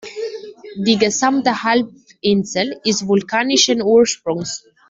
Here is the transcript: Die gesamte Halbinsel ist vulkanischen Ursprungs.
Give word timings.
Die 0.77 0.97
gesamte 0.97 1.61
Halbinsel 1.61 2.75
ist 2.83 3.05
vulkanischen 3.05 3.83
Ursprungs. 3.83 4.65